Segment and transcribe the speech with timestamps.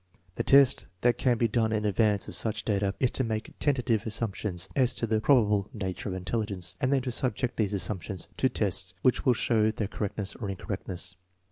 [0.33, 4.07] The best that can be done in advance of such data is to make tentative
[4.07, 8.49] assumptions as to the proWible nature erf intelligence, and then to subject these assumptions to
[8.49, 11.17] tests which will show their correctness or incorrectness.